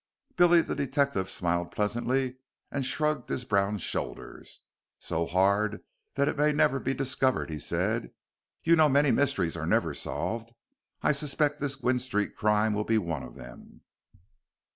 [0.35, 2.37] Billy the detective smiled pleasantly
[2.71, 4.61] and shrugged his brown shoulders.
[4.97, 5.83] "So hard
[6.15, 8.09] that it may never be discovered," he said.
[8.63, 10.53] "You know many mysteries are never solved.
[11.03, 13.81] I suspect this Gwynne Street crime will be one of them."